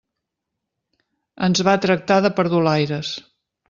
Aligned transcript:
Ens 1.51 1.63
va 1.71 1.79
tractar 1.87 2.21
de 2.29 2.35
perdulaires. 2.43 3.19